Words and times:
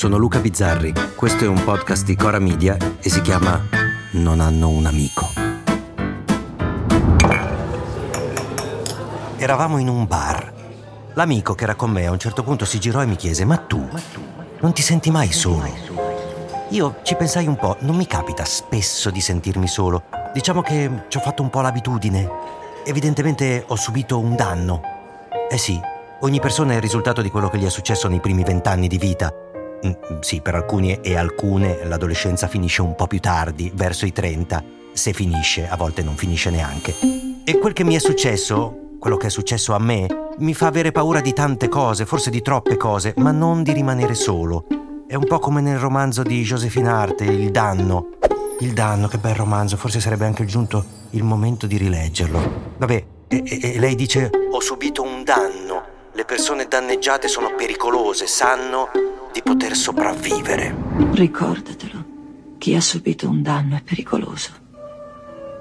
sono 0.00 0.16
Luca 0.16 0.38
Bizzarri, 0.38 0.94
questo 1.14 1.44
è 1.44 1.46
un 1.46 1.62
podcast 1.62 2.06
di 2.06 2.16
Cora 2.16 2.38
Media 2.38 2.74
e 3.02 3.10
si 3.10 3.20
chiama 3.20 3.60
Non 4.12 4.40
hanno 4.40 4.70
un 4.70 4.86
amico. 4.86 5.28
Eravamo 9.36 9.76
in 9.76 9.88
un 9.88 10.06
bar. 10.06 10.54
L'amico 11.12 11.54
che 11.54 11.64
era 11.64 11.74
con 11.74 11.90
me 11.90 12.06
a 12.06 12.12
un 12.12 12.18
certo 12.18 12.42
punto 12.42 12.64
si 12.64 12.80
girò 12.80 13.02
e 13.02 13.04
mi 13.04 13.16
chiese: 13.16 13.44
Ma 13.44 13.58
tu, 13.58 13.86
non 14.60 14.72
ti 14.72 14.80
senti 14.80 15.10
mai 15.10 15.32
solo? 15.32 15.68
Io 16.70 17.00
ci 17.02 17.14
pensai 17.14 17.46
un 17.46 17.56
po', 17.56 17.76
non 17.80 17.94
mi 17.94 18.06
capita 18.06 18.46
spesso 18.46 19.10
di 19.10 19.20
sentirmi 19.20 19.68
solo. 19.68 20.04
Diciamo 20.32 20.62
che 20.62 20.90
ci 21.08 21.18
ho 21.18 21.20
fatto 21.20 21.42
un 21.42 21.50
po' 21.50 21.60
l'abitudine. 21.60 22.26
Evidentemente 22.86 23.64
ho 23.66 23.76
subito 23.76 24.18
un 24.18 24.34
danno. 24.34 24.80
Eh 25.50 25.58
sì, 25.58 25.78
ogni 26.20 26.40
persona 26.40 26.72
è 26.72 26.76
il 26.76 26.80
risultato 26.80 27.20
di 27.20 27.28
quello 27.28 27.50
che 27.50 27.58
gli 27.58 27.66
è 27.66 27.70
successo 27.70 28.08
nei 28.08 28.20
primi 28.20 28.44
vent'anni 28.44 28.88
di 28.88 28.96
vita. 28.96 29.30
Mm, 29.86 30.20
sì, 30.20 30.40
per 30.40 30.54
alcuni 30.54 31.00
e 31.00 31.16
alcune 31.16 31.84
l'adolescenza 31.84 32.48
finisce 32.48 32.82
un 32.82 32.94
po' 32.94 33.06
più 33.06 33.18
tardi, 33.18 33.70
verso 33.74 34.04
i 34.04 34.12
30. 34.12 34.62
Se 34.92 35.12
finisce, 35.12 35.68
a 35.68 35.76
volte 35.76 36.02
non 36.02 36.16
finisce 36.16 36.50
neanche. 36.50 36.94
E 37.44 37.58
quel 37.58 37.72
che 37.72 37.84
mi 37.84 37.94
è 37.94 37.98
successo, 37.98 38.96
quello 38.98 39.16
che 39.16 39.28
è 39.28 39.30
successo 39.30 39.74
a 39.74 39.78
me, 39.78 40.06
mi 40.38 40.52
fa 40.52 40.66
avere 40.66 40.92
paura 40.92 41.20
di 41.20 41.32
tante 41.32 41.68
cose, 41.68 42.04
forse 42.04 42.28
di 42.28 42.42
troppe 42.42 42.76
cose, 42.76 43.14
ma 43.16 43.30
non 43.30 43.62
di 43.62 43.72
rimanere 43.72 44.14
solo. 44.14 44.66
È 45.06 45.14
un 45.14 45.24
po' 45.24 45.38
come 45.38 45.62
nel 45.62 45.78
romanzo 45.78 46.22
di 46.22 46.42
Josephine 46.42 46.88
Arte, 46.88 47.24
Il 47.24 47.50
danno. 47.50 48.10
Il 48.60 48.74
danno, 48.74 49.08
che 49.08 49.16
bel 49.16 49.34
romanzo, 49.34 49.78
forse 49.78 50.00
sarebbe 50.00 50.26
anche 50.26 50.44
giunto 50.44 50.84
il 51.10 51.22
momento 51.22 51.66
di 51.66 51.78
rileggerlo. 51.78 52.74
Vabbè, 52.76 53.04
e, 53.28 53.42
e, 53.46 53.78
lei 53.78 53.94
dice: 53.94 54.30
Ho 54.52 54.60
subito 54.60 55.02
un 55.02 55.24
danno. 55.24 55.82
Le 56.12 56.24
persone 56.26 56.66
danneggiate 56.68 57.28
sono 57.28 57.54
pericolose, 57.56 58.26
sanno 58.26 58.88
poter 59.70 59.76
sopravvivere. 59.76 60.74
Ricordatelo, 61.12 62.04
chi 62.58 62.74
ha 62.74 62.80
subito 62.80 63.28
un 63.28 63.40
danno 63.42 63.76
è 63.76 63.82
pericoloso. 63.82 64.50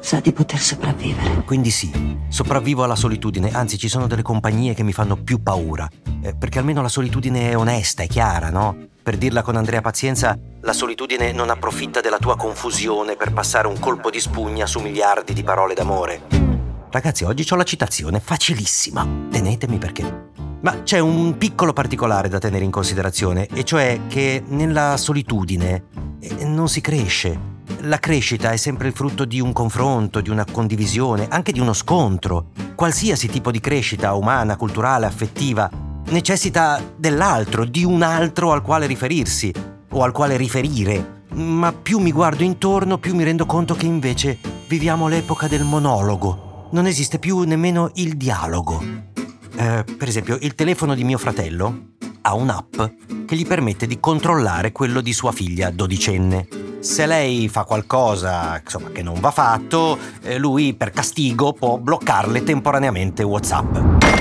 Sa 0.00 0.20
di 0.20 0.32
poter 0.32 0.60
sopravvivere. 0.60 1.42
Quindi 1.44 1.70
sì, 1.70 1.90
sopravvivo 2.28 2.84
alla 2.84 2.94
solitudine, 2.94 3.50
anzi 3.50 3.78
ci 3.78 3.88
sono 3.88 4.06
delle 4.06 4.22
compagnie 4.22 4.74
che 4.74 4.84
mi 4.84 4.92
fanno 4.92 5.16
più 5.16 5.42
paura, 5.42 5.88
eh, 6.22 6.34
perché 6.34 6.60
almeno 6.60 6.82
la 6.82 6.88
solitudine 6.88 7.50
è 7.50 7.56
onesta, 7.56 8.04
è 8.04 8.06
chiara, 8.06 8.50
no? 8.50 8.76
Per 9.02 9.16
dirla 9.16 9.42
con 9.42 9.56
Andrea 9.56 9.80
Pazienza, 9.80 10.38
la 10.60 10.72
solitudine 10.72 11.32
non 11.32 11.50
approfitta 11.50 12.00
della 12.00 12.18
tua 12.18 12.36
confusione 12.36 13.16
per 13.16 13.32
passare 13.32 13.66
un 13.66 13.78
colpo 13.80 14.10
di 14.10 14.20
spugna 14.20 14.66
su 14.66 14.78
miliardi 14.80 15.32
di 15.32 15.42
parole 15.42 15.74
d'amore. 15.74 16.22
Ragazzi, 16.90 17.24
oggi 17.24 17.44
ho 17.50 17.56
la 17.56 17.64
citazione 17.64 18.20
facilissima. 18.20 19.06
Tenetemi 19.30 19.78
perché 19.78 20.30
ma 20.66 20.82
c'è 20.82 20.98
un 20.98 21.38
piccolo 21.38 21.72
particolare 21.72 22.28
da 22.28 22.40
tenere 22.40 22.64
in 22.64 22.72
considerazione, 22.72 23.46
e 23.46 23.62
cioè 23.62 24.00
che 24.08 24.42
nella 24.48 24.96
solitudine 24.96 25.84
eh, 26.18 26.44
non 26.44 26.68
si 26.68 26.80
cresce. 26.80 27.38
La 27.82 28.00
crescita 28.00 28.50
è 28.50 28.56
sempre 28.56 28.88
il 28.88 28.92
frutto 28.92 29.24
di 29.24 29.38
un 29.40 29.52
confronto, 29.52 30.20
di 30.20 30.28
una 30.28 30.44
condivisione, 30.44 31.28
anche 31.30 31.52
di 31.52 31.60
uno 31.60 31.72
scontro. 31.72 32.46
Qualsiasi 32.74 33.28
tipo 33.28 33.52
di 33.52 33.60
crescita 33.60 34.14
umana, 34.14 34.56
culturale, 34.56 35.06
affettiva, 35.06 35.70
necessita 36.08 36.82
dell'altro, 36.96 37.64
di 37.64 37.84
un 37.84 38.02
altro 38.02 38.50
al 38.50 38.62
quale 38.62 38.86
riferirsi 38.86 39.52
o 39.92 40.02
al 40.02 40.10
quale 40.10 40.36
riferire. 40.36 41.22
Ma 41.34 41.72
più 41.72 42.00
mi 42.00 42.10
guardo 42.10 42.42
intorno, 42.42 42.98
più 42.98 43.14
mi 43.14 43.22
rendo 43.22 43.46
conto 43.46 43.76
che 43.76 43.86
invece 43.86 44.36
viviamo 44.66 45.06
l'epoca 45.06 45.46
del 45.46 45.62
monologo. 45.62 46.66
Non 46.72 46.86
esiste 46.86 47.20
più 47.20 47.42
nemmeno 47.42 47.92
il 47.94 48.16
dialogo. 48.16 49.14
Eh, 49.58 49.84
per 49.96 50.08
esempio, 50.08 50.36
il 50.40 50.54
telefono 50.54 50.94
di 50.94 51.02
mio 51.02 51.18
fratello 51.18 51.94
ha 52.22 52.34
un'app 52.34 52.82
che 53.24 53.36
gli 53.36 53.46
permette 53.46 53.86
di 53.86 53.98
controllare 53.98 54.72
quello 54.72 55.00
di 55.00 55.12
sua 55.12 55.32
figlia 55.32 55.70
dodicenne. 55.70 56.48
Se 56.80 57.06
lei 57.06 57.48
fa 57.48 57.64
qualcosa 57.64 58.60
insomma, 58.62 58.90
che 58.90 59.02
non 59.02 59.18
va 59.18 59.30
fatto, 59.30 59.98
eh, 60.22 60.38
lui 60.38 60.74
per 60.74 60.90
castigo 60.90 61.52
può 61.52 61.78
bloccarle 61.78 62.44
temporaneamente 62.44 63.22
WhatsApp. 63.22 63.76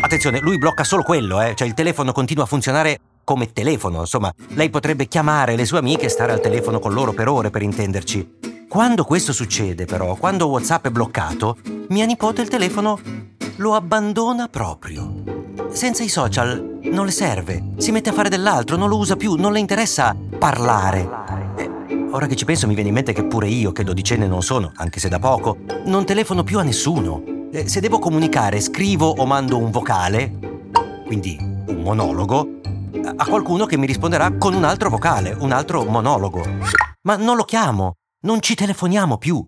Attenzione, 0.00 0.40
lui 0.40 0.58
blocca 0.58 0.84
solo 0.84 1.02
quello, 1.02 1.40
eh? 1.40 1.54
cioè 1.54 1.68
il 1.68 1.74
telefono 1.74 2.12
continua 2.12 2.44
a 2.44 2.46
funzionare 2.46 2.98
come 3.22 3.52
telefono, 3.52 4.00
insomma, 4.00 4.32
lei 4.54 4.70
potrebbe 4.70 5.06
chiamare 5.06 5.54
le 5.54 5.64
sue 5.64 5.78
amiche 5.78 6.06
e 6.06 6.08
stare 6.08 6.32
al 6.32 6.40
telefono 6.40 6.80
con 6.80 6.92
loro 6.92 7.12
per 7.12 7.28
ore 7.28 7.50
per 7.50 7.62
intenderci. 7.62 8.38
Quando 8.68 9.04
questo 9.04 9.32
succede, 9.32 9.84
però, 9.84 10.16
quando 10.16 10.48
WhatsApp 10.48 10.86
è 10.86 10.90
bloccato, 10.90 11.56
mia 11.88 12.06
nipote 12.06 12.42
il 12.42 12.48
telefono 12.48 12.98
lo 13.60 13.74
abbandona 13.74 14.48
proprio. 14.48 15.22
Senza 15.70 16.02
i 16.02 16.08
social 16.08 16.78
non 16.84 17.04
le 17.04 17.10
serve, 17.10 17.72
si 17.76 17.92
mette 17.92 18.08
a 18.08 18.14
fare 18.14 18.30
dell'altro, 18.30 18.76
non 18.76 18.88
lo 18.88 18.96
usa 18.96 19.16
più, 19.16 19.34
non 19.34 19.52
le 19.52 19.58
interessa 19.58 20.16
parlare. 20.38 21.06
Eh, 21.56 22.08
ora 22.10 22.26
che 22.26 22.36
ci 22.36 22.46
penso 22.46 22.66
mi 22.66 22.72
viene 22.72 22.88
in 22.88 22.94
mente 22.94 23.12
che 23.12 23.26
pure 23.26 23.48
io, 23.48 23.70
che 23.72 23.84
dodicenne 23.84 24.26
non 24.26 24.42
sono, 24.42 24.72
anche 24.76 24.98
se 24.98 25.10
da 25.10 25.18
poco, 25.18 25.58
non 25.84 26.06
telefono 26.06 26.42
più 26.42 26.58
a 26.58 26.62
nessuno. 26.62 27.22
Eh, 27.52 27.68
se 27.68 27.80
devo 27.80 27.98
comunicare, 27.98 28.60
scrivo 28.60 29.08
o 29.08 29.26
mando 29.26 29.58
un 29.58 29.70
vocale, 29.70 30.38
quindi 31.04 31.36
un 31.38 31.82
monologo, 31.82 32.60
a 33.14 33.26
qualcuno 33.26 33.66
che 33.66 33.76
mi 33.76 33.86
risponderà 33.86 34.38
con 34.38 34.54
un 34.54 34.64
altro 34.64 34.88
vocale, 34.88 35.36
un 35.38 35.52
altro 35.52 35.84
monologo. 35.84 36.42
Ma 37.02 37.16
non 37.16 37.36
lo 37.36 37.44
chiamo, 37.44 37.96
non 38.22 38.40
ci 38.40 38.54
telefoniamo 38.54 39.18
più. 39.18 39.44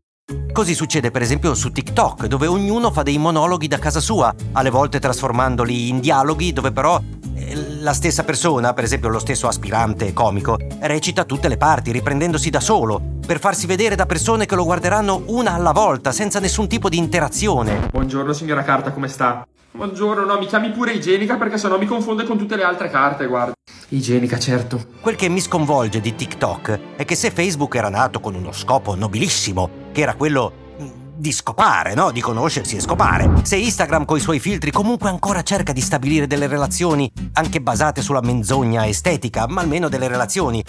Così 0.52 0.74
succede 0.74 1.10
per 1.10 1.22
esempio 1.22 1.54
su 1.54 1.70
TikTok, 1.72 2.26
dove 2.26 2.46
ognuno 2.46 2.90
fa 2.90 3.02
dei 3.02 3.18
monologhi 3.18 3.68
da 3.68 3.78
casa 3.78 4.00
sua, 4.00 4.34
alle 4.52 4.70
volte 4.70 4.98
trasformandoli 4.98 5.88
in 5.88 6.00
dialoghi 6.00 6.52
dove 6.52 6.72
però 6.72 7.00
eh, 7.34 7.80
la 7.80 7.92
stessa 7.92 8.24
persona, 8.24 8.72
per 8.72 8.84
esempio 8.84 9.08
lo 9.08 9.18
stesso 9.18 9.48
aspirante 9.48 10.12
comico, 10.12 10.58
recita 10.80 11.24
tutte 11.24 11.48
le 11.48 11.56
parti, 11.56 11.92
riprendendosi 11.92 12.50
da 12.50 12.60
solo, 12.60 13.00
per 13.26 13.38
farsi 13.38 13.66
vedere 13.66 13.94
da 13.94 14.06
persone 14.06 14.46
che 14.46 14.54
lo 14.54 14.64
guarderanno 14.64 15.22
una 15.26 15.54
alla 15.54 15.72
volta, 15.72 16.12
senza 16.12 16.38
nessun 16.40 16.68
tipo 16.68 16.88
di 16.88 16.98
interazione. 16.98 17.88
Buongiorno 17.90 18.32
signora 18.32 18.62
Carta, 18.62 18.92
come 18.92 19.08
sta? 19.08 19.46
Buongiorno, 19.74 20.26
no, 20.26 20.38
mi 20.38 20.44
chiami 20.44 20.70
pure 20.70 20.92
igienica 20.92 21.36
perché 21.36 21.56
sennò 21.56 21.78
mi 21.78 21.86
confonde 21.86 22.24
con 22.24 22.36
tutte 22.36 22.56
le 22.56 22.62
altre 22.62 22.90
carte, 22.90 23.26
guarda. 23.26 23.54
Igienica, 23.88 24.38
certo. 24.38 24.84
Quel 25.00 25.16
che 25.16 25.30
mi 25.30 25.40
sconvolge 25.40 26.02
di 26.02 26.14
TikTok 26.14 26.78
è 26.96 27.06
che 27.06 27.14
se 27.14 27.30
Facebook 27.30 27.74
era 27.74 27.88
nato 27.88 28.20
con 28.20 28.34
uno 28.34 28.52
scopo 28.52 28.94
nobilissimo, 28.94 29.88
che 29.92 30.02
era 30.02 30.14
quello 30.14 30.52
mm, 30.78 30.88
di 31.16 31.32
scopare, 31.32 31.94
no? 31.94 32.10
Di 32.10 32.20
conoscersi 32.20 32.76
e 32.76 32.80
scopare. 32.80 33.30
Se 33.44 33.56
Instagram 33.56 34.04
coi 34.04 34.20
suoi 34.20 34.40
filtri 34.40 34.70
comunque 34.70 35.08
ancora 35.08 35.40
cerca 35.40 35.72
di 35.72 35.80
stabilire 35.80 36.26
delle 36.26 36.48
relazioni, 36.48 37.10
anche 37.32 37.62
basate 37.62 38.02
sulla 38.02 38.20
menzogna 38.20 38.86
estetica, 38.86 39.46
ma 39.48 39.62
almeno 39.62 39.88
delle 39.88 40.08
relazioni. 40.08 40.62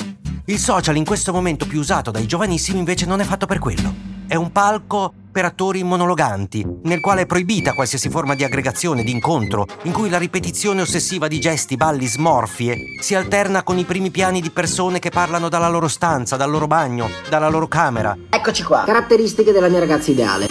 Il 0.46 0.60
social 0.60 0.96
in 0.96 1.06
questo 1.06 1.34
momento 1.34 1.68
più 1.68 1.80
usato 1.80 2.10
dai 2.10 2.26
giovanissimi 2.26 2.80
invece 2.80 3.06
non 3.06 3.20
è 3.20 3.26
fatto 3.26 3.48
per 3.48 3.60
quello. 3.60 3.94
È 4.28 4.36
un 4.36 4.50
palco 4.54 5.14
per 5.34 5.46
attori 5.46 5.84
monologanti, 5.84 6.64
nel 6.84 7.02
quale 7.02 7.22
è 7.22 7.26
proibita 7.26 7.74
qualsiasi 7.74 8.08
forma 8.08 8.36
di 8.36 8.44
aggregazione, 8.44 9.04
di 9.04 9.10
incontro, 9.10 9.66
in 9.82 9.92
cui 9.92 10.08
la 10.08 10.20
ripetizione 10.20 10.82
ossessiva 10.82 11.28
di 11.28 11.40
gesti, 11.40 11.76
balli, 11.76 12.06
smorfie 12.06 13.00
si 13.02 13.16
alterna 13.16 13.64
con 13.64 13.80
i 13.80 13.84
primi 13.84 14.12
piani 14.12 14.42
di 14.42 14.52
persone 14.52 15.00
che 15.00 15.10
parlano 15.10 15.50
dalla 15.50 15.70
loro 15.70 15.88
stanza, 15.88 16.38
dal 16.38 16.52
loro 16.52 16.68
bagno, 16.68 17.10
dalla 17.30 17.50
loro 17.50 17.68
camera. 17.68 18.16
Eccoci 18.30 18.64
qua, 18.64 18.84
caratteristiche 18.86 19.52
della 19.52 19.70
mia 19.70 19.80
ragazza 19.80 20.12
ideale. 20.12 20.48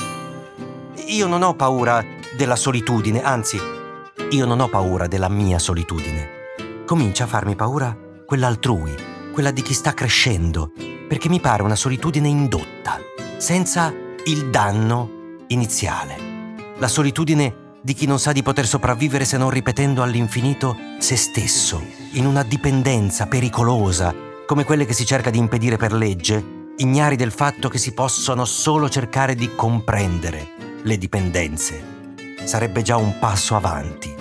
Io 1.06 1.28
non 1.28 1.42
ho 1.42 1.54
paura 1.54 2.04
della 2.36 2.56
solitudine, 2.56 3.22
anzi, 3.22 3.60
io 4.30 4.46
non 4.46 4.58
ho 4.58 4.68
paura 4.68 5.06
della 5.06 5.28
mia 5.28 5.60
solitudine. 5.60 6.40
Comincia 6.84 7.24
a 7.24 7.28
farmi 7.28 7.54
paura 7.54 7.96
quella 8.26 8.48
altrui, 8.48 8.94
quella 9.32 9.52
di 9.52 9.62
chi 9.62 9.74
sta 9.74 9.94
crescendo, 9.94 10.72
perché 11.06 11.28
mi 11.28 11.38
pare 11.38 11.62
una 11.62 11.76
solitudine 11.76 12.26
indotta, 12.26 12.98
senza 13.36 14.01
il 14.26 14.50
danno 14.50 15.44
iniziale. 15.48 16.16
La 16.78 16.88
solitudine 16.88 17.70
di 17.82 17.94
chi 17.94 18.06
non 18.06 18.20
sa 18.20 18.30
di 18.30 18.42
poter 18.42 18.66
sopravvivere 18.66 19.24
se 19.24 19.36
non 19.36 19.50
ripetendo 19.50 20.02
all'infinito 20.02 20.76
se 20.98 21.16
stesso, 21.16 21.82
in 22.12 22.26
una 22.26 22.44
dipendenza 22.44 23.26
pericolosa, 23.26 24.14
come 24.46 24.64
quelle 24.64 24.84
che 24.84 24.92
si 24.92 25.04
cerca 25.04 25.30
di 25.30 25.38
impedire 25.38 25.76
per 25.76 25.92
legge, 25.92 26.70
ignari 26.76 27.16
del 27.16 27.32
fatto 27.32 27.68
che 27.68 27.78
si 27.78 27.92
possono 27.92 28.44
solo 28.44 28.88
cercare 28.88 29.34
di 29.34 29.54
comprendere 29.56 30.80
le 30.82 30.98
dipendenze. 30.98 32.14
Sarebbe 32.44 32.82
già 32.82 32.96
un 32.96 33.18
passo 33.18 33.56
avanti 33.56 34.14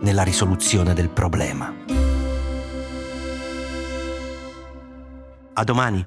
nella 0.00 0.22
risoluzione 0.22 0.94
del 0.94 1.08
problema. 1.08 1.74
A 5.52 5.64
domani. 5.64 6.06